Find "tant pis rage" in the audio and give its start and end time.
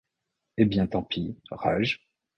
0.87-2.09